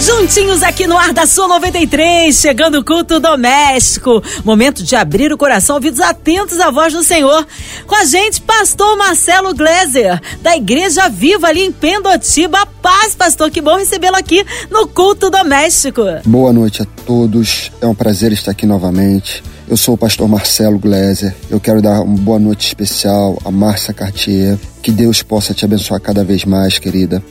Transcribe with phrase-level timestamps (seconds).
[0.00, 4.22] Juntinhos aqui no ar da Sua 93, chegando o culto doméstico.
[4.42, 7.46] Momento de abrir o coração, ouvidos atentos à voz do Senhor.
[7.86, 12.64] Com a gente, pastor Marcelo Gleiser, da Igreja Viva ali em Pendotiba.
[12.80, 16.02] Paz, pastor, que bom recebê-lo aqui no culto doméstico.
[16.24, 19.42] Boa noite a todos, é um prazer estar aqui novamente.
[19.70, 21.32] Eu sou o pastor Marcelo Gleiser.
[21.48, 24.58] Eu quero dar uma boa noite especial a Márcia Cartier.
[24.82, 27.22] Que Deus possa te abençoar cada vez mais, querida.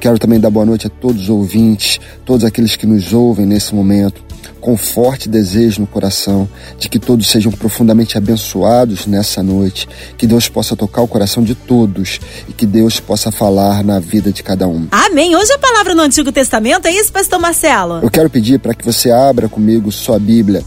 [0.00, 3.72] Quero também dar boa noite a todos os ouvintes, todos aqueles que nos ouvem nesse
[3.72, 4.24] momento,
[4.60, 6.48] com forte desejo no coração
[6.80, 11.54] de que todos sejam profundamente abençoados nessa noite, que Deus possa tocar o coração de
[11.54, 14.88] todos e que Deus possa falar na vida de cada um.
[14.90, 15.36] Amém.
[15.36, 18.00] Hoje a palavra no Antigo Testamento é isso, pastor Marcelo?
[18.02, 20.64] Eu quero pedir para que você abra comigo sua Bíblia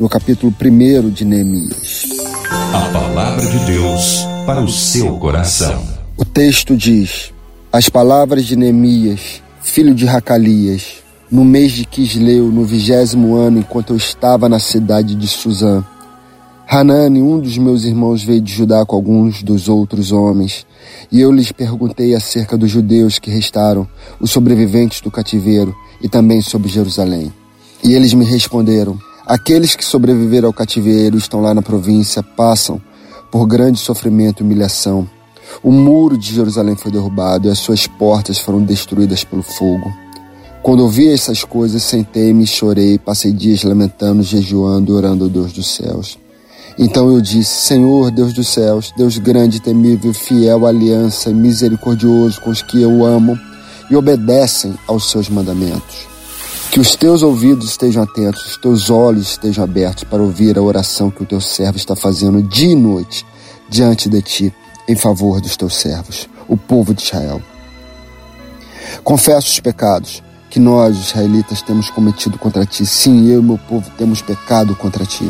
[0.00, 2.06] no capítulo 1 de Neemias.
[2.72, 5.84] A palavra de Deus para o seu coração.
[6.16, 7.34] O texto diz:
[7.70, 13.92] As palavras de Neemias, filho de Racalias, no mês de Quisleu, no vigésimo ano, enquanto
[13.92, 15.84] eu estava na cidade de Suzã.
[16.66, 20.64] Hanani, um dos meus irmãos, veio de Judá com alguns dos outros homens,
[21.12, 23.86] e eu lhes perguntei acerca dos judeus que restaram,
[24.18, 27.30] os sobreviventes do cativeiro, e também sobre Jerusalém.
[27.84, 28.98] E eles me responderam:
[29.30, 32.82] Aqueles que sobreviveram ao cativeiro estão lá na província, passam
[33.30, 35.08] por grande sofrimento e humilhação.
[35.62, 39.88] O muro de Jerusalém foi derrubado e as suas portas foram destruídas pelo fogo.
[40.64, 46.18] Quando ouvi essas coisas, sentei-me chorei, passei dias lamentando, jejuando orando ao Deus dos céus.
[46.76, 52.50] Então eu disse: Senhor, Deus dos céus, Deus grande, temível, fiel, aliança e misericordioso com
[52.50, 53.38] os que eu amo
[53.88, 56.09] e obedecem aos seus mandamentos.
[56.70, 61.10] Que os teus ouvidos estejam atentos, os teus olhos estejam abertos para ouvir a oração
[61.10, 63.26] que o teu servo está fazendo dia e noite
[63.68, 64.54] diante de ti,
[64.86, 67.42] em favor dos teus servos, o povo de Israel.
[69.02, 72.86] Confesso os pecados que nós, israelitas, temos cometido contra ti.
[72.86, 75.28] Sim, eu e meu povo temos pecado contra ti.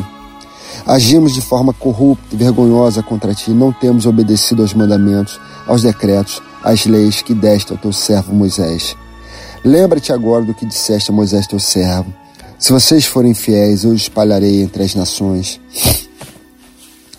[0.87, 6.43] Agimos de forma corrupta e vergonhosa contra ti, não temos obedecido aos mandamentos, aos decretos,
[6.63, 8.95] às leis que deste ao teu servo Moisés.
[9.65, 12.13] Lembra-te agora do que disseste a Moisés teu servo.
[12.59, 15.61] Se vocês forem fiéis, eu os espalharei entre as nações.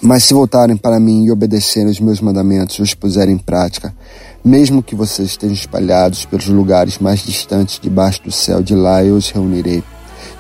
[0.02, 3.94] Mas se voltarem para mim e obedecerem os meus mandamentos e os puserem em prática,
[4.44, 9.16] mesmo que vocês estejam espalhados pelos lugares mais distantes debaixo do céu, de lá eu
[9.16, 9.84] os reunirei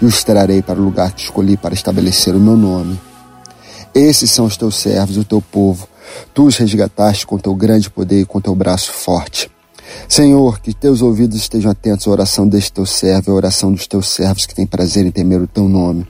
[0.01, 3.00] e os trarei para o lugar que escolhi para estabelecer o meu nome.
[3.94, 5.88] Esses são os teus servos, o teu povo.
[6.34, 9.51] Tu os resgataste com teu grande poder e com teu braço forte.
[10.07, 14.09] Senhor, que teus ouvidos estejam atentos à oração deste teu servo à oração dos teus
[14.09, 16.07] servos que têm prazer em temer o teu nome.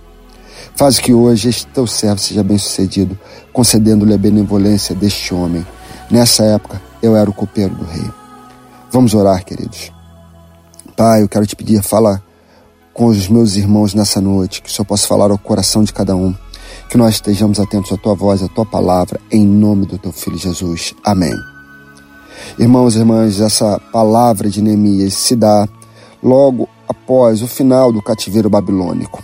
[0.75, 3.17] Faz que hoje este teu servo seja bem sucedido,
[3.53, 5.65] concedendo-lhe a benevolência deste homem.
[6.09, 8.09] Nessa época, eu era o copeiro do rei.
[8.91, 9.91] Vamos orar, queridos.
[10.95, 12.21] Pai, eu quero te pedir, fala
[12.93, 16.15] com os meus irmãos nessa noite, que o Senhor possa falar ao coração de cada
[16.15, 16.35] um,
[16.89, 20.37] que nós estejamos atentos à tua voz, à tua palavra, em nome do teu filho
[20.37, 20.93] Jesus.
[21.03, 21.50] Amém.
[22.57, 25.67] Irmãos e irmãs, essa palavra de Neemias se dá
[26.21, 29.23] logo após o final do cativeiro babilônico.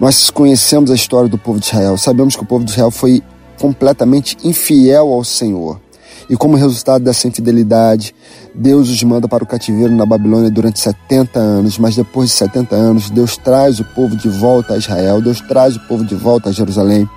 [0.00, 3.22] Nós conhecemos a história do povo de Israel, sabemos que o povo de Israel foi
[3.60, 5.80] completamente infiel ao Senhor.
[6.28, 8.14] E como resultado dessa infidelidade,
[8.54, 12.74] Deus os manda para o cativeiro na Babilônia durante 70 anos, mas depois de 70
[12.74, 16.48] anos, Deus traz o povo de volta a Israel, Deus traz o povo de volta
[16.48, 17.08] a Jerusalém.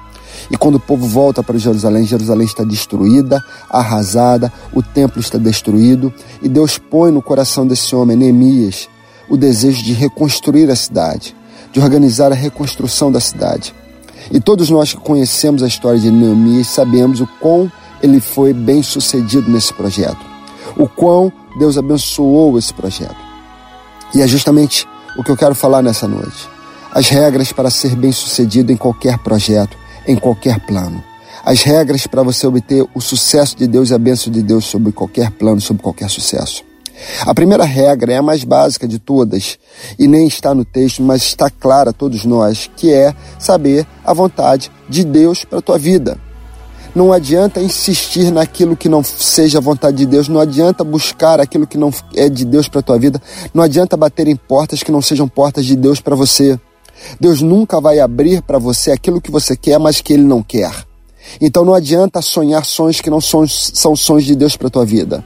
[0.49, 6.13] E quando o povo volta para Jerusalém, Jerusalém está destruída, arrasada, o templo está destruído,
[6.41, 8.89] e Deus põe no coração desse homem, Neemias,
[9.29, 11.35] o desejo de reconstruir a cidade,
[11.71, 13.75] de organizar a reconstrução da cidade.
[14.31, 17.71] E todos nós que conhecemos a história de Neemias sabemos o quão
[18.01, 20.25] ele foi bem sucedido nesse projeto,
[20.77, 23.17] o quão Deus abençoou esse projeto.
[24.13, 24.87] E é justamente
[25.17, 26.47] o que eu quero falar nessa noite.
[26.91, 29.77] As regras para ser bem sucedido em qualquer projeto
[30.07, 31.03] em qualquer plano.
[31.43, 34.91] As regras para você obter o sucesso de Deus e a bênção de Deus sobre
[34.91, 36.63] qualquer plano, sobre qualquer sucesso.
[37.21, 39.57] A primeira regra é a mais básica de todas
[39.99, 44.13] e nem está no texto, mas está clara a todos nós, que é saber a
[44.13, 46.17] vontade de Deus para a tua vida.
[46.95, 51.67] Não adianta insistir naquilo que não seja a vontade de Deus, não adianta buscar aquilo
[51.67, 53.21] que não é de Deus para a tua vida,
[53.53, 56.59] não adianta bater em portas que não sejam portas de Deus para você.
[57.19, 60.71] Deus nunca vai abrir para você aquilo que você quer, mas que Ele não quer.
[61.41, 64.85] Então não adianta sonhar sonhos que não são, são sonhos de Deus para a tua
[64.85, 65.23] vida.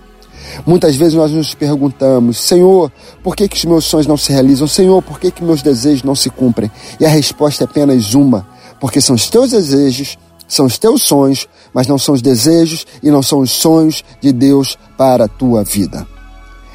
[0.66, 2.92] Muitas vezes nós nos perguntamos, Senhor,
[3.24, 4.68] por que, que os meus sonhos não se realizam?
[4.68, 6.70] Senhor, por que, que meus desejos não se cumprem?
[7.00, 8.46] E a resposta é apenas uma,
[8.80, 10.18] porque são os teus desejos,
[10.48, 14.34] são os teus sonhos, mas não são os desejos e não são os sonhos de
[14.34, 16.06] Deus para a tua vida.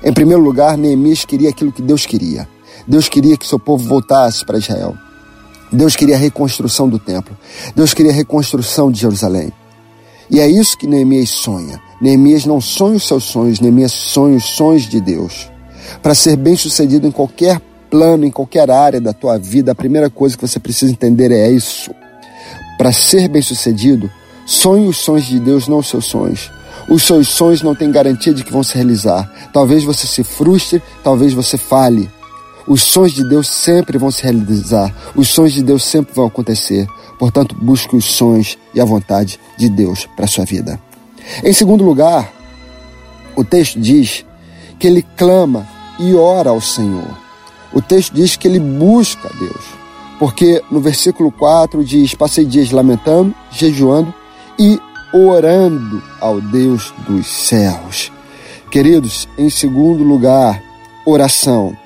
[0.03, 2.49] Em primeiro lugar, Neemias queria aquilo que Deus queria.
[2.87, 4.97] Deus queria que seu povo voltasse para Israel.
[5.73, 7.37] Deus queria a reconstrução do templo.
[7.75, 9.53] Deus queria a reconstrução de Jerusalém.
[10.31, 11.81] E é isso que Neemias sonha.
[12.01, 15.51] Neemias não sonha os seus sonhos, Neemias sonha os sonhos de Deus.
[16.03, 17.61] Para ser bem sucedido em qualquer
[17.91, 21.51] plano, em qualquer área da tua vida, a primeira coisa que você precisa entender é
[21.51, 21.91] isso.
[22.77, 24.11] Para ser bem sucedido,
[24.45, 26.51] sonhe os sonhos de Deus, não os seus sonhos.
[26.89, 29.51] Os seus sonhos não têm garantia de que vão se realizar.
[29.53, 32.11] Talvez você se frustre, talvez você fale.
[32.67, 34.95] Os sonhos de Deus sempre vão se realizar.
[35.15, 36.87] Os sonhos de Deus sempre vão acontecer.
[37.19, 40.81] Portanto, busque os sonhos e a vontade de Deus para a sua vida.
[41.45, 42.33] Em segundo lugar,
[43.35, 44.25] o texto diz
[44.79, 45.67] que ele clama
[45.99, 47.17] e ora ao Senhor.
[47.73, 49.65] O texto diz que ele busca a Deus.
[50.19, 54.13] Porque no versículo 4 diz: Passei dias lamentando, jejuando
[54.59, 54.81] e
[55.13, 58.11] orando ao Deus dos céus.
[58.71, 60.63] Queridos, em segundo lugar,
[61.05, 61.77] oração.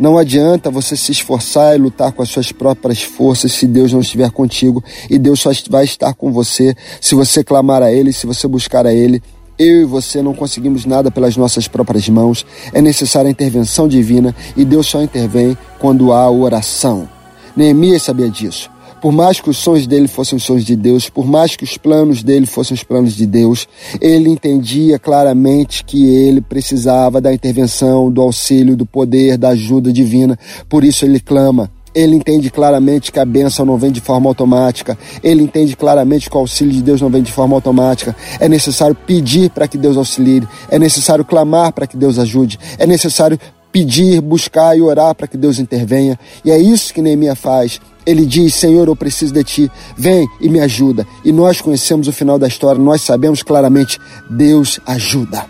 [0.00, 4.00] Não adianta você se esforçar e lutar com as suas próprias forças se Deus não
[4.00, 8.26] estiver contigo, e Deus só vai estar com você se você clamar a Ele, se
[8.26, 9.22] você buscar a Ele.
[9.58, 14.34] Eu e você não conseguimos nada pelas nossas próprias mãos, é necessária a intervenção divina
[14.56, 17.06] e Deus só intervém quando há oração.
[17.54, 18.70] Neemias sabia disso.
[19.00, 21.78] Por mais que os sonhos dele fossem os sonhos de Deus, por mais que os
[21.78, 23.66] planos dele fossem os planos de Deus,
[24.00, 30.38] ele entendia claramente que ele precisava da intervenção, do auxílio, do poder, da ajuda divina.
[30.68, 31.70] Por isso ele clama.
[31.94, 34.96] Ele entende claramente que a bênção não vem de forma automática.
[35.24, 38.14] Ele entende claramente que o auxílio de Deus não vem de forma automática.
[38.38, 40.46] É necessário pedir para que Deus auxilie.
[40.70, 42.58] É necessário clamar para que Deus ajude.
[42.78, 43.40] É necessário
[43.72, 46.18] pedir, buscar e orar para que Deus intervenha.
[46.44, 47.80] E é isso que Neemias faz.
[48.06, 51.06] Ele diz: Senhor, eu preciso de ti, vem e me ajuda.
[51.24, 53.98] E nós conhecemos o final da história, nós sabemos claramente:
[54.28, 55.46] Deus ajuda.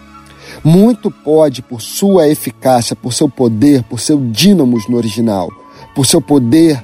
[0.63, 5.49] Muito pode, por sua eficácia, por seu poder, por seu dínamos no original,
[5.95, 6.83] por seu poder,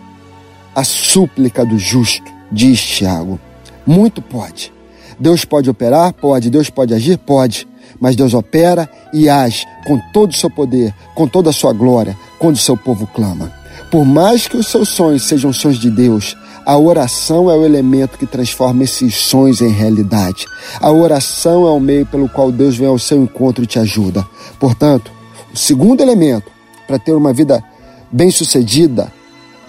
[0.75, 3.39] a súplica do justo, diz Tiago.
[3.87, 4.73] Muito pode.
[5.19, 6.13] Deus pode operar?
[6.13, 6.51] Pode.
[6.51, 7.19] Deus pode agir?
[7.19, 7.67] Pode.
[8.01, 12.17] Mas Deus opera e age com todo o seu poder, com toda a sua glória,
[12.39, 13.56] quando o seu povo clama.
[13.91, 18.19] Por mais que os seus sonhos sejam sonhos de Deus, a oração é o elemento
[18.19, 20.47] que transforma esses sonhos em realidade.
[20.81, 24.27] A oração é o meio pelo qual Deus vem ao seu encontro e te ajuda.
[24.59, 25.13] Portanto,
[25.55, 26.51] o segundo elemento
[26.87, 27.63] para ter uma vida
[28.11, 29.13] bem-sucedida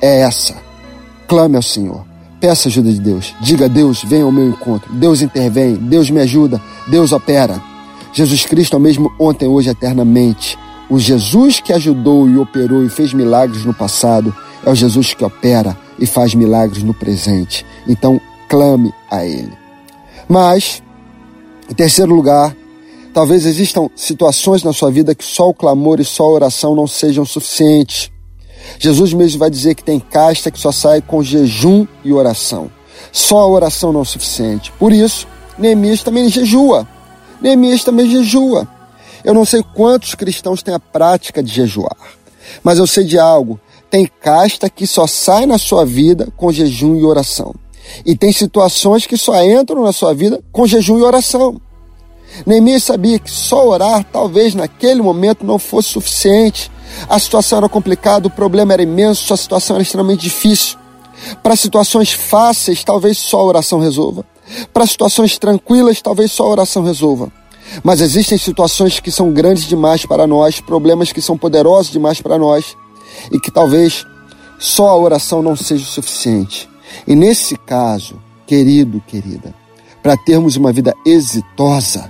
[0.01, 0.55] é essa:
[1.27, 2.03] clame ao Senhor.
[2.39, 3.35] Peça ajuda de Deus.
[3.41, 4.91] Diga a Deus, venha ao meu encontro.
[4.93, 7.61] Deus intervém, Deus me ajuda, Deus opera.
[8.13, 10.57] Jesus Cristo é o mesmo ontem, hoje, eternamente.
[10.89, 14.33] O Jesus que ajudou e operou e fez milagres no passado
[14.65, 17.65] é o Jesus que opera e faz milagres no presente.
[17.87, 19.51] Então, clame a Ele.
[20.29, 20.81] Mas,
[21.69, 22.55] em terceiro lugar,
[23.13, 26.87] talvez existam situações na sua vida que só o clamor e só a oração não
[26.87, 28.09] sejam suficientes.
[28.79, 32.69] Jesus mesmo vai dizer que tem casta que só sai com jejum e oração.
[33.11, 34.71] Só a oração não é suficiente.
[34.73, 36.87] Por isso, Neemias também jejua.
[37.41, 38.67] Neemias também jejua.
[39.27, 41.97] Eu não sei quantos cristãos têm a prática de jejuar,
[42.63, 43.59] mas eu sei de algo.
[43.89, 47.53] Tem casta que só sai na sua vida com jejum e oração.
[48.05, 51.59] E tem situações que só entram na sua vida com jejum e oração.
[52.45, 56.71] Neemias sabia que só orar talvez naquele momento não fosse suficiente.
[57.09, 60.77] A situação era complicada, o problema era imenso, a situação era extremamente difícil.
[61.43, 64.23] Para situações fáceis, talvez só a oração resolva.
[64.73, 67.29] Para situações tranquilas, talvez só a oração resolva.
[67.83, 72.37] Mas existem situações que são grandes demais para nós, problemas que são poderosos demais para
[72.37, 72.75] nós
[73.31, 74.05] e que talvez
[74.59, 76.69] só a oração não seja o suficiente.
[77.07, 79.53] E nesse caso, querido, querida,
[80.01, 82.09] para termos uma vida exitosa,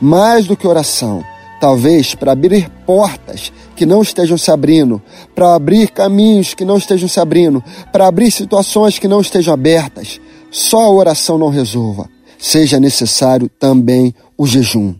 [0.00, 1.22] mais do que oração,
[1.60, 5.02] talvez para abrir portas que não estejam se abrindo,
[5.34, 7.62] para abrir caminhos que não estejam se abrindo,
[7.92, 12.08] para abrir situações que não estejam abertas, só a oração não resolva.
[12.38, 14.94] Seja necessário também o jejum.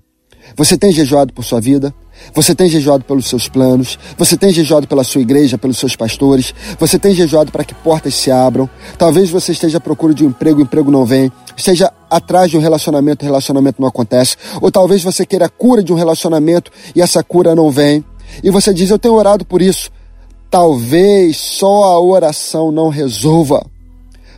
[0.57, 1.95] Você tem jejuado por sua vida?
[2.35, 3.99] Você tem jejuado pelos seus planos?
[4.17, 6.53] Você tem jejuado pela sua igreja, pelos seus pastores?
[6.79, 8.69] Você tem jejuado para que portas se abram?
[8.97, 11.31] Talvez você esteja à procura de um emprego, o emprego não vem.
[11.57, 14.37] Esteja atrás de um relacionamento, o relacionamento não acontece.
[14.61, 18.05] Ou talvez você queira a cura de um relacionamento e essa cura não vem.
[18.43, 19.91] E você diz: Eu tenho orado por isso.
[20.51, 23.65] Talvez só a oração não resolva.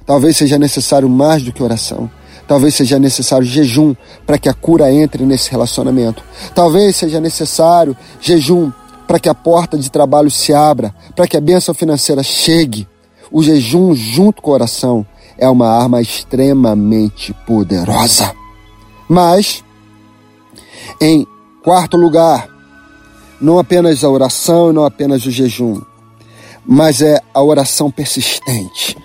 [0.05, 2.11] Talvez seja necessário mais do que oração.
[2.51, 3.95] Talvez seja necessário jejum
[4.27, 6.21] para que a cura entre nesse relacionamento.
[6.53, 8.73] Talvez seja necessário jejum
[9.07, 12.89] para que a porta de trabalho se abra, para que a bênção financeira chegue.
[13.31, 15.07] O jejum junto com a oração
[15.39, 18.35] é uma arma extremamente poderosa.
[19.09, 19.63] Mas,
[21.01, 21.25] em
[21.63, 22.49] quarto lugar,
[23.41, 25.81] não apenas a oração não apenas o jejum,
[26.67, 28.97] mas é a oração persistente.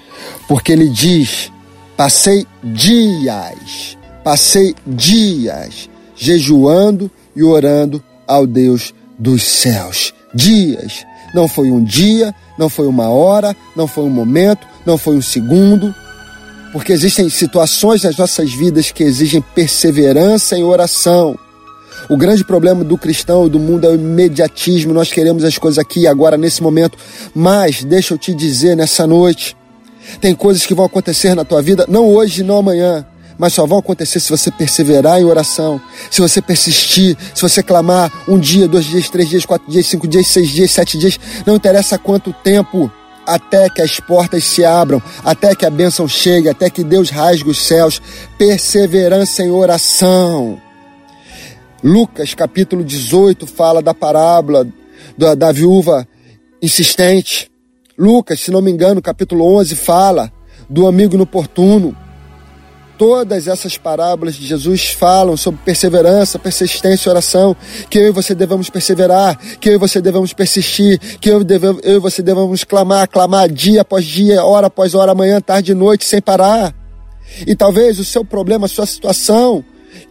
[0.47, 1.51] Porque ele diz:
[1.95, 10.13] passei dias, passei dias jejuando e orando ao Deus dos céus.
[10.33, 11.05] Dias.
[11.33, 15.21] Não foi um dia, não foi uma hora, não foi um momento, não foi um
[15.21, 15.93] segundo.
[16.71, 21.37] Porque existem situações nas nossas vidas que exigem perseverança em oração.
[22.09, 24.93] O grande problema do cristão e do mundo é o imediatismo.
[24.93, 26.97] Nós queremos as coisas aqui e agora, nesse momento.
[27.33, 29.57] Mas, deixa eu te dizer nessa noite:
[30.19, 33.05] tem coisas que vão acontecer na tua vida, não hoje, não amanhã,
[33.37, 38.11] mas só vão acontecer se você perseverar em oração, se você persistir, se você clamar
[38.27, 41.55] um dia, dois dias, três dias, quatro dias, cinco dias, seis dias, sete dias, não
[41.55, 42.91] interessa quanto tempo,
[43.25, 47.49] até que as portas se abram, até que a bênção chegue, até que Deus rasgue
[47.49, 47.99] os céus.
[48.37, 50.61] Perseverança em oração.
[51.83, 54.67] Lucas capítulo 18 fala da parábola
[55.17, 56.07] da, da viúva
[56.61, 57.51] insistente.
[57.97, 60.29] Lucas, se não me engano, capítulo 11 fala
[60.69, 61.95] do amigo inoportuno.
[62.97, 67.55] Todas essas parábolas de Jesus falam sobre perseverança, persistência e oração,
[67.89, 71.41] que eu e você devemos perseverar, que eu e você devemos persistir, que eu,
[71.83, 75.75] eu e você devemos clamar, clamar dia após dia, hora após hora, manhã, tarde e
[75.75, 76.73] noite, sem parar.
[77.47, 79.63] E talvez o seu problema, a sua situação,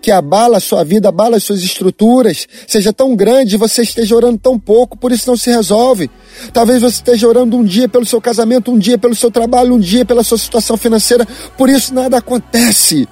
[0.04, 4.14] que abala a sua vida, abala as suas estruturas, seja tão grande e você esteja
[4.14, 6.10] orando tão pouco, por isso não se resolve.
[6.52, 9.78] Talvez você esteja orando um dia pelo seu casamento, um dia pelo seu trabalho, um
[9.78, 13.08] dia pela sua situação financeira, por isso nada acontece.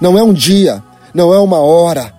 [0.00, 2.14] Não é um dia, não é uma hora,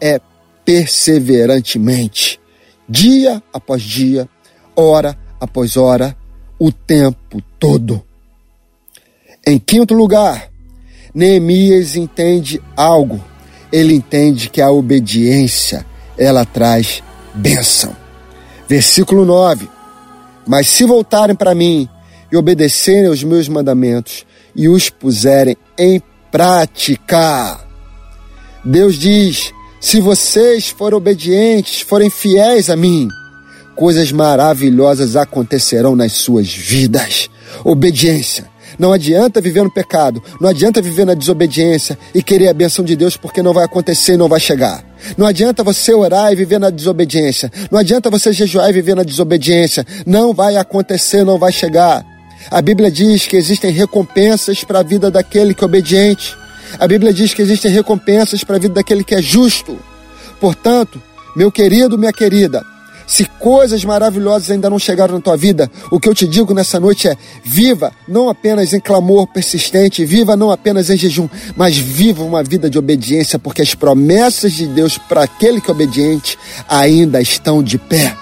[0.00, 0.18] é
[0.64, 2.40] perseverantemente,
[2.88, 4.26] dia após dia,
[4.74, 6.16] hora após hora,
[6.58, 8.02] o tempo todo.
[9.46, 10.48] Em quinto lugar,
[11.14, 13.22] Neemias entende algo.
[13.72, 15.86] Ele entende que a obediência,
[16.18, 17.02] ela traz
[17.34, 17.96] bênção.
[18.68, 19.68] Versículo 9.
[20.46, 21.88] Mas se voltarem para mim
[22.30, 27.60] e obedecerem aos meus mandamentos e os puserem em prática.
[28.64, 33.08] Deus diz: se vocês forem obedientes, forem fiéis a mim,
[33.74, 37.28] coisas maravilhosas acontecerão nas suas vidas.
[37.64, 38.51] Obediência.
[38.78, 42.96] Não adianta viver no pecado, não adianta viver na desobediência e querer a benção de
[42.96, 44.84] Deus porque não vai acontecer e não vai chegar.
[45.16, 47.50] Não adianta você orar e viver na desobediência.
[47.70, 49.84] Não adianta você jejuar e viver na desobediência.
[50.06, 52.04] Não vai acontecer, não vai chegar.
[52.50, 56.36] A Bíblia diz que existem recompensas para a vida daquele que é obediente.
[56.78, 59.78] A Bíblia diz que existem recompensas para a vida daquele que é justo.
[60.40, 61.00] Portanto,
[61.36, 62.64] meu querido, minha querida,
[63.12, 66.80] se coisas maravilhosas ainda não chegaram na tua vida, o que eu te digo nessa
[66.80, 72.24] noite é: viva não apenas em clamor persistente, viva não apenas em jejum, mas viva
[72.24, 77.20] uma vida de obediência, porque as promessas de Deus para aquele que é obediente ainda
[77.20, 78.16] estão de pé.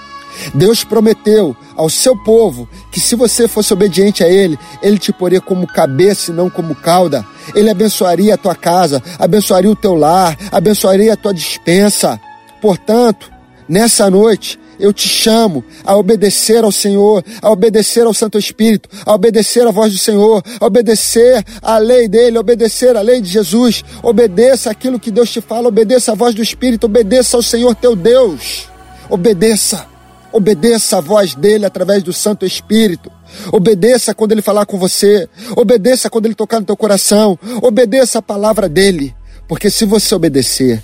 [0.52, 5.40] Deus prometeu ao seu povo que se você fosse obediente a Ele, Ele te poria
[5.40, 7.24] como cabeça e não como cauda.
[7.54, 12.20] Ele abençoaria a tua casa, abençoaria o teu lar, abençoaria a tua dispensa.
[12.60, 13.30] Portanto,
[13.68, 19.14] nessa noite, eu te chamo a obedecer ao Senhor, a obedecer ao Santo Espírito, a
[19.14, 23.28] obedecer à voz do Senhor, a obedecer à lei dele, a obedecer à lei de
[23.28, 23.84] Jesus.
[24.02, 27.94] Obedeça aquilo que Deus te fala, obedeça à voz do Espírito, obedeça ao Senhor teu
[27.94, 28.68] Deus.
[29.08, 29.86] Obedeça.
[30.32, 33.10] Obedeça a voz dele através do Santo Espírito.
[33.52, 35.28] Obedeça quando ele falar com você.
[35.56, 37.36] Obedeça quando ele tocar no teu coração.
[37.60, 39.12] Obedeça a palavra dele.
[39.48, 40.80] Porque se você obedecer,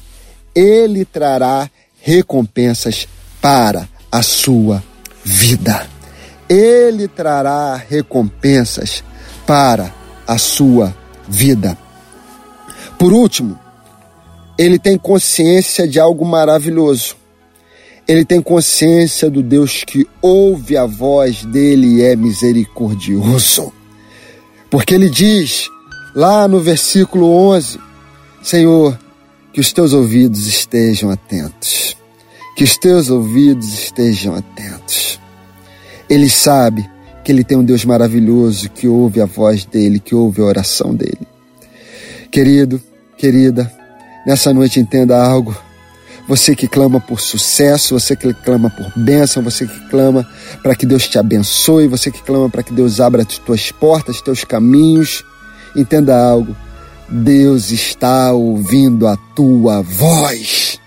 [0.52, 3.06] ele trará recompensas
[3.46, 4.82] para a sua
[5.22, 5.88] vida.
[6.48, 9.04] Ele trará recompensas
[9.46, 9.94] para
[10.26, 10.92] a sua
[11.28, 11.78] vida.
[12.98, 13.56] Por último,
[14.58, 17.14] ele tem consciência de algo maravilhoso.
[18.08, 23.72] Ele tem consciência do Deus que ouve a voz dele e é misericordioso.
[24.68, 25.68] Porque ele diz
[26.16, 27.78] lá no versículo 11:
[28.42, 28.98] Senhor,
[29.52, 31.96] que os teus ouvidos estejam atentos
[32.56, 35.20] que os teus ouvidos estejam atentos.
[36.08, 36.88] Ele sabe
[37.22, 40.94] que ele tem um Deus maravilhoso que ouve a voz dele, que ouve a oração
[40.94, 41.28] dele.
[42.30, 42.80] Querido,
[43.18, 43.70] querida,
[44.26, 45.54] nessa noite entenda algo.
[46.26, 50.26] Você que clama por sucesso, você que clama por bênção, você que clama
[50.62, 54.22] para que Deus te abençoe, você que clama para que Deus abra as tuas portas,
[54.22, 55.22] teus caminhos,
[55.76, 56.56] entenda algo.
[57.08, 60.80] Deus está ouvindo a tua voz.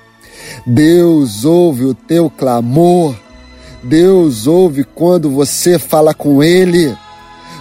[0.69, 3.15] Deus ouve o teu clamor.
[3.81, 6.95] Deus ouve quando você fala com Ele.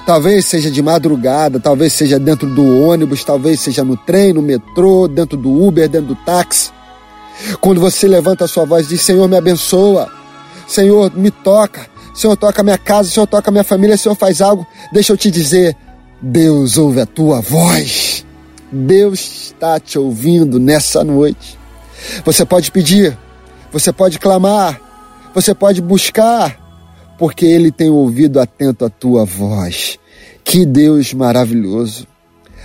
[0.04, 5.08] Talvez seja de madrugada, talvez seja dentro do ônibus, talvez seja no trem, no metrô,
[5.08, 6.70] dentro do Uber, dentro do táxi.
[7.62, 10.10] Quando você levanta a sua voz e diz: Senhor, me abençoa,
[10.66, 14.66] Senhor, me toca, Senhor, toca minha casa, Senhor, toca minha família, Senhor, faz algo.
[14.92, 15.74] Deixa eu te dizer:
[16.20, 18.26] Deus ouve a tua voz.
[18.70, 21.57] Deus está te ouvindo nessa noite.
[22.24, 23.16] Você pode pedir,
[23.72, 24.80] você pode clamar,
[25.34, 26.58] você pode buscar,
[27.18, 29.98] porque Ele tem ouvido atento à tua voz.
[30.44, 32.06] Que Deus maravilhoso.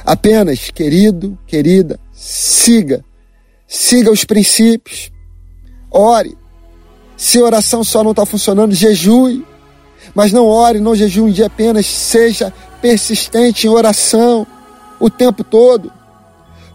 [0.05, 3.03] Apenas, querido, querida, siga,
[3.67, 5.11] siga os princípios,
[5.91, 6.37] ore.
[7.15, 9.45] Se oração só não está funcionando, jejue.
[10.13, 14.45] Mas não ore, não jejue um dia apenas, seja persistente em oração
[14.99, 15.91] o tempo todo.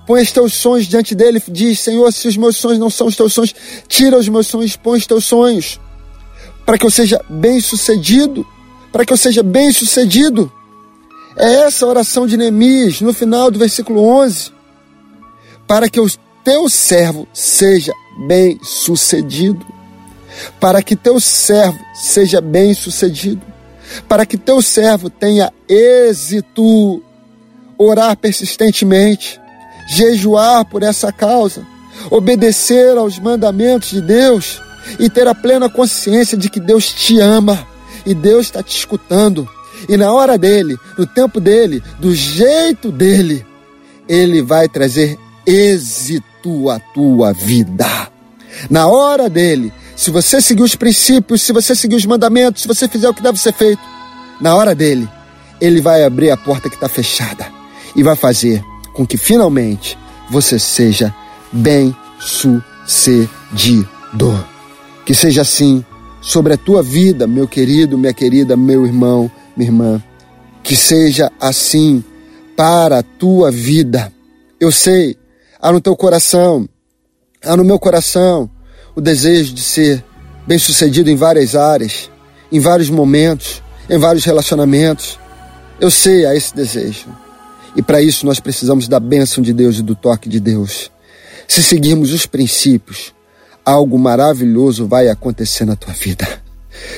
[0.09, 3.15] Põe os teus sonhos diante dele, diz: Senhor, se os meus sonhos não são os
[3.15, 3.55] teus sonhos,
[3.87, 5.79] tira os meus sonhos, põe os teus sonhos
[6.69, 8.47] para que eu seja bem sucedido,
[8.93, 10.53] para que eu seja bem sucedido.
[11.35, 14.53] É essa a oração de Neemias no final do versículo 11.
[15.67, 16.07] Para que o
[16.45, 17.95] teu servo seja
[18.27, 19.65] bem sucedido.
[20.61, 23.41] Para que teu servo seja bem sucedido.
[24.07, 27.03] Para que teu servo tenha êxito.
[27.79, 29.41] Orar persistentemente.
[29.89, 31.67] Jejuar por essa causa.
[32.11, 34.61] Obedecer aos mandamentos de Deus
[34.99, 37.67] e ter a plena consciência de que Deus te ama
[38.07, 39.49] e Deus está te escutando.
[39.89, 43.45] E na hora dele, no tempo dele, do jeito dele,
[44.09, 47.87] ele vai trazer êxito à tua vida.
[48.71, 52.89] Na hora dele, se você seguir os princípios, se você seguir os mandamentos, se você
[52.89, 53.83] fizer o que deve ser feito,
[54.41, 55.09] na hora dele,
[55.61, 57.47] ele vai abrir a porta que está fechada
[57.95, 58.63] e vai fazer
[58.99, 59.97] com que finalmente
[60.29, 61.15] você seja
[61.53, 63.29] bem sucedido.
[65.07, 65.85] Que seja assim
[66.21, 70.03] sobre a tua vida, meu querido, minha querida, meu irmão, minha irmã.
[70.65, 72.03] Que seja assim
[72.57, 74.13] para a tua vida.
[74.59, 75.17] Eu sei,
[75.63, 76.69] há no teu coração,
[77.45, 78.51] há no meu coração
[78.97, 80.05] o desejo de ser
[80.45, 82.11] bem-sucedido em várias áreas,
[82.51, 85.21] em vários momentos, em vários relacionamentos.
[85.81, 87.07] Eu sei há esse desejo.
[87.79, 90.91] E para isso nós precisamos da bênção de Deus e do toque de Deus.
[91.47, 93.15] Se seguirmos os princípios,
[93.65, 96.27] algo maravilhoso vai acontecer na tua vida.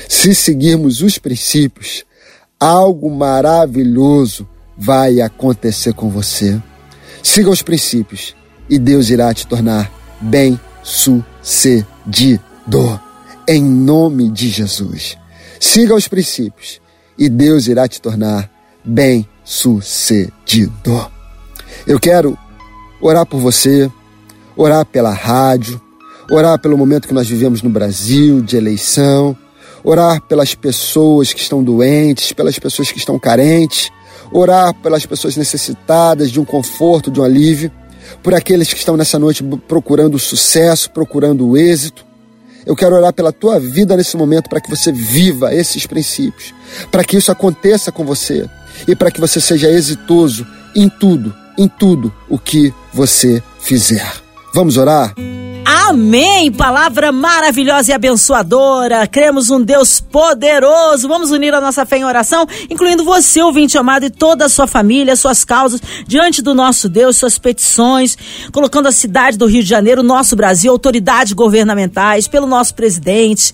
[0.08, 2.06] Se seguirmos os princípios,
[2.58, 6.58] algo maravilhoso vai acontecer com você.
[7.22, 8.34] Siga os princípios
[8.66, 12.40] e Deus irá te tornar bem-sucedido.
[13.46, 15.18] Em nome de Jesus.
[15.60, 16.80] Siga os princípios
[17.18, 18.50] e Deus irá te tornar
[18.82, 19.39] bem-sucedido.
[21.84, 22.38] Eu quero
[23.00, 23.90] orar por você,
[24.56, 25.80] orar pela rádio,
[26.30, 29.36] orar pelo momento que nós vivemos no Brasil, de eleição,
[29.82, 33.90] orar pelas pessoas que estão doentes, pelas pessoas que estão carentes,
[34.32, 37.72] orar pelas pessoas necessitadas de um conforto, de um alívio,
[38.22, 42.06] por aqueles que estão nessa noite procurando sucesso, procurando o êxito.
[42.66, 46.54] Eu quero orar pela tua vida nesse momento para que você viva esses princípios,
[46.90, 48.48] para que isso aconteça com você
[48.86, 54.12] e para que você seja exitoso em tudo, em tudo o que você fizer.
[54.54, 55.14] Vamos orar?
[55.90, 56.52] Amém!
[56.52, 59.08] Palavra maravilhosa e abençoadora.
[59.08, 61.08] Cremos um Deus poderoso.
[61.08, 64.68] Vamos unir a nossa fé em oração, incluindo você, ouvinte amado, e toda a sua
[64.68, 68.16] família, suas causas, diante do nosso Deus, suas petições,
[68.52, 73.52] colocando a cidade do Rio de Janeiro, nosso Brasil, autoridades governamentais, pelo nosso presidente,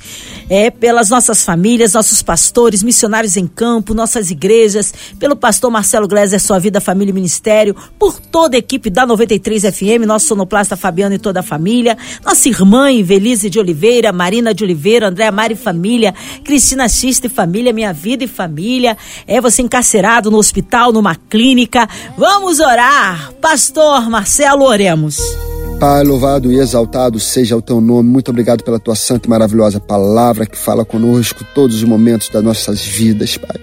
[0.51, 6.39] é, pelas nossas famílias, nossos pastores, missionários em campo, nossas igrejas, pelo pastor Marcelo Gleiser,
[6.39, 11.15] sua vida, família e ministério, por toda a equipe da 93 FM, nosso sonoplasta Fabiano
[11.15, 11.97] e toda a família
[12.27, 16.13] nossa irmã Invelise de Oliveira, Marina de Oliveira, Andréa Mari Família,
[16.43, 18.97] Cristina Xista e Família, Minha Vida e Família.
[19.29, 21.89] É você encarcerado no hospital, numa clínica.
[22.19, 23.33] Vamos orar.
[23.41, 25.19] Pastor Marcelo, oremos.
[25.79, 28.09] Pai, louvado e exaltado seja o teu nome.
[28.09, 32.43] Muito obrigado pela tua santa e maravilhosa palavra que fala conosco todos os momentos das
[32.43, 33.61] nossas vidas, Pai.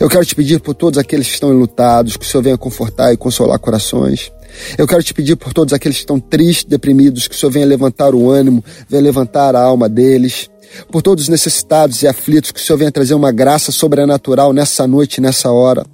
[0.00, 3.12] Eu quero te pedir por todos aqueles que estão enlutados, que o Senhor venha confortar
[3.12, 4.32] e consolar corações.
[4.76, 7.66] Eu quero te pedir por todos aqueles que estão tristes, deprimidos, que o Senhor venha
[7.66, 10.48] levantar o ânimo, venha levantar a alma deles.
[10.90, 14.86] Por todos os necessitados e aflitos, que o Senhor venha trazer uma graça sobrenatural nessa
[14.86, 15.86] noite, nessa hora.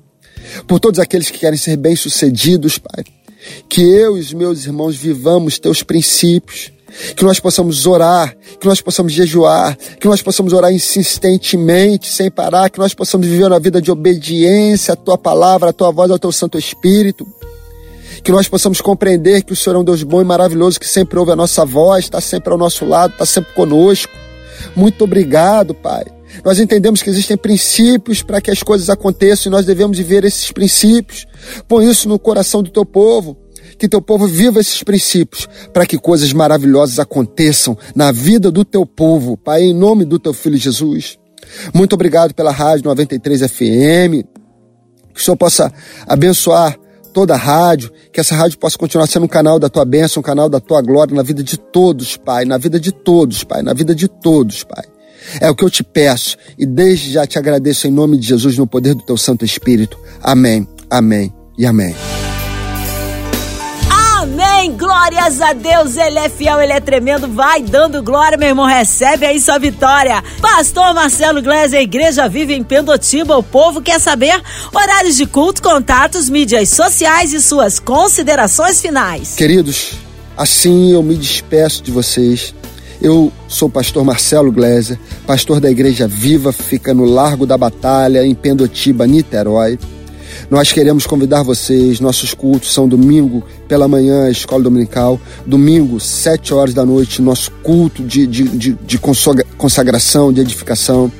[0.66, 3.04] Por todos aqueles que querem ser bem-sucedidos, Pai.
[3.68, 6.72] Que eu e os meus irmãos vivamos teus princípios.
[7.14, 12.68] Que nós possamos orar, que nós possamos jejuar, que nós possamos orar insistentemente, sem parar,
[12.68, 16.18] que nós possamos viver uma vida de obediência à tua palavra, à tua voz, ao
[16.18, 17.24] teu Santo Espírito
[18.22, 21.18] que nós possamos compreender que o Senhor é um Deus bom e maravilhoso, que sempre
[21.18, 24.12] ouve a nossa voz, está sempre ao nosso lado, está sempre conosco.
[24.76, 26.04] Muito obrigado, Pai.
[26.44, 30.52] Nós entendemos que existem princípios para que as coisas aconteçam e nós devemos viver esses
[30.52, 31.26] princípios.
[31.66, 33.36] Põe isso no coração do teu povo.
[33.78, 38.84] Que teu povo viva esses princípios para que coisas maravilhosas aconteçam na vida do teu
[38.84, 41.18] povo, Pai, em nome do teu filho Jesus.
[41.72, 44.26] Muito obrigado pela Rádio 93 FM.
[45.14, 45.72] Que o Senhor possa
[46.06, 46.78] abençoar
[47.10, 50.24] toda a rádio, que essa rádio possa continuar sendo um canal da tua bênção, um
[50.24, 53.72] canal da tua glória na vida de todos, Pai, na vida de todos, Pai, na
[53.72, 54.84] vida de todos, Pai.
[55.40, 58.56] É o que eu te peço e desde já te agradeço em nome de Jesus,
[58.56, 59.98] no poder do teu Santo Espírito.
[60.22, 61.94] Amém, amém e amém.
[64.60, 64.76] Amém.
[64.76, 65.96] Glórias a Deus.
[65.96, 67.26] Ele é fiel, ele é tremendo.
[67.26, 68.66] Vai dando glória, meu irmão.
[68.66, 70.22] Recebe aí sua vitória.
[70.38, 73.38] Pastor Marcelo Gleiser, Igreja Viva em Pendotiba.
[73.38, 74.38] O povo quer saber
[74.74, 79.34] horários de culto, contatos, mídias sociais e suas considerações finais.
[79.34, 79.92] Queridos,
[80.36, 82.54] assim eu me despeço de vocês.
[83.00, 88.26] Eu sou o pastor Marcelo Gleiser, pastor da Igreja Viva, fica no Largo da Batalha,
[88.26, 89.78] em Pendotiba, Niterói.
[90.50, 96.74] Nós queremos convidar vocês, nossos cultos são domingo pela manhã, escola dominical, domingo, sete horas
[96.74, 98.98] da noite, nosso culto de, de, de, de
[99.56, 101.10] consagração, de edificação.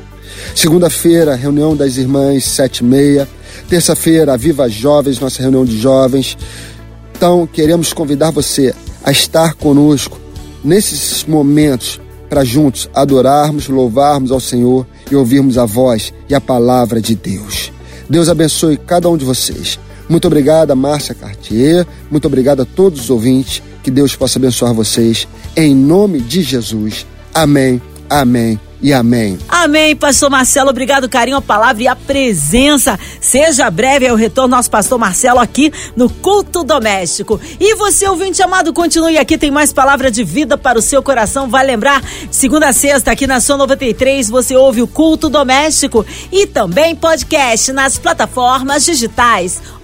[0.53, 3.29] Segunda-feira, reunião das irmãs, sete e meia.
[3.69, 6.37] Terça-feira, Viva Jovens, nossa reunião de jovens.
[7.17, 10.19] Então, queremos convidar você a estar conosco
[10.65, 17.01] nesses momentos para juntos adorarmos, louvarmos ao Senhor e ouvirmos a voz e a palavra
[17.01, 17.71] de Deus.
[18.11, 19.79] Deus abençoe cada um de vocês.
[20.09, 21.87] Muito obrigado, Márcia Cartier.
[22.11, 23.63] Muito obrigado a todos os ouvintes.
[23.85, 25.29] Que Deus possa abençoar vocês.
[25.57, 27.07] Em nome de Jesus.
[27.33, 29.39] Amém, amém e amém.
[29.49, 30.71] Amém, pastor Marcelo.
[30.71, 32.99] Obrigado, carinho, a palavra e a presença.
[33.21, 37.41] Seja breve é o retorno nosso pastor Marcelo aqui no culto doméstico.
[37.59, 41.49] E você, ouvinte amado, continue aqui, tem mais palavra de vida para o seu coração.
[41.49, 46.47] Vai lembrar, segunda a sexta, aqui na sua 93, você ouve o culto doméstico e
[46.47, 49.61] também podcast nas plataformas digitais